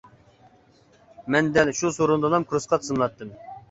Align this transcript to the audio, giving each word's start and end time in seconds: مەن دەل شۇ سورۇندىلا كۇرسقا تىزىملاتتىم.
مەن 1.35 1.53
دەل 1.59 1.71
شۇ 1.83 1.95
سورۇندىلا 2.01 2.45
كۇرسقا 2.51 2.85
تىزىملاتتىم. 2.85 3.41